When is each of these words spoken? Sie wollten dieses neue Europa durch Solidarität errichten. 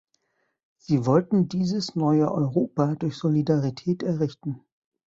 Sie 0.77 1.05
wollten 1.05 1.47
dieses 1.47 1.93
neue 1.95 2.31
Europa 2.31 2.95
durch 2.95 3.15
Solidarität 3.17 4.01
errichten. 4.01 4.61